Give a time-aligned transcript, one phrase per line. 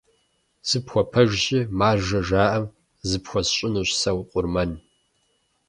[0.67, 2.65] Сыпхуэпэжщи, «маржэ» жаӀэм,
[3.09, 4.71] зыпхуэсщӀынущ сэ къурмэн.